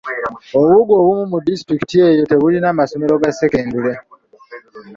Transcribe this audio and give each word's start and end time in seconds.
Obubuga 0.57 0.91
obumu 0.99 1.23
mu 1.31 1.37
disitulikiti 1.47 1.95
eyo 2.07 2.23
tebulina 2.29 2.77
masomero 2.79 3.13
ga 3.21 3.29
sekendule. 3.39 3.93